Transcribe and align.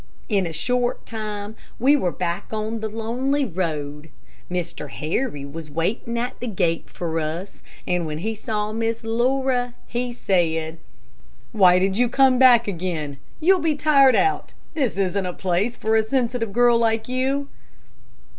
In 0.29 0.47
a 0.47 0.51
short 0.51 1.05
time, 1.05 1.55
we 1.77 1.95
were 1.95 2.11
back 2.11 2.51
on 2.51 2.79
the 2.79 2.89
lonely 2.89 3.45
road. 3.45 4.09
Mr. 4.49 4.89
Harry 4.89 5.45
was 5.45 5.69
waiting 5.69 6.17
at 6.17 6.39
the 6.39 6.47
gate 6.47 6.89
for 6.89 7.19
us, 7.19 7.61
and 7.85 8.07
when 8.07 8.17
he 8.17 8.33
saw 8.33 8.71
Miss 8.71 9.03
Laura, 9.03 9.75
he 9.85 10.11
said, 10.11 10.79
"Why 11.51 11.77
did 11.77 11.97
you 11.97 12.09
come 12.09 12.39
jack 12.39 12.67
again? 12.67 13.19
You'll 13.39 13.59
be 13.59 13.75
tired 13.75 14.15
out. 14.15 14.55
This 14.73 14.97
isn't 14.97 15.27
a 15.27 15.33
place 15.33 15.77
for 15.77 15.95
a 15.95 16.01
sensitive 16.01 16.51
girl 16.51 16.79
like 16.79 17.07
you." 17.07 17.47